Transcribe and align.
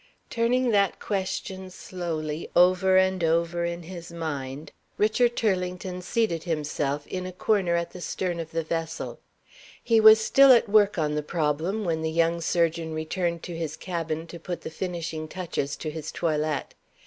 Turning 0.31 0.71
that 0.71 0.99
question 0.99 1.69
slowly 1.69 2.49
over 2.55 2.97
and 2.97 3.23
over 3.23 3.65
in 3.65 3.83
his 3.83 4.11
mind, 4.11 4.71
Richard 4.97 5.35
Turlington 5.37 6.01
seated 6.01 6.43
himself 6.45 7.05
in 7.05 7.27
a 7.27 7.31
corner 7.31 7.75
at 7.75 7.91
the 7.91 8.01
stern 8.01 8.39
of 8.39 8.49
the 8.49 8.63
vessel. 8.63 9.19
He 9.83 9.99
was 9.99 10.19
still 10.19 10.51
at 10.53 10.67
work 10.67 10.97
on 10.97 11.13
the 11.13 11.21
problem, 11.21 11.85
when 11.85 12.01
the 12.01 12.09
young 12.09 12.41
surgeon 12.41 12.95
returned 12.95 13.43
to 13.43 13.55
his 13.55 13.77
cabin 13.77 14.25
to 14.25 14.39
put 14.39 14.61
the 14.61 14.71
finishing 14.71 15.27
touches 15.27 15.75
to 15.75 15.91
his 15.91 16.11
toilet. 16.11 16.73